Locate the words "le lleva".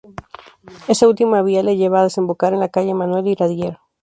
1.61-1.99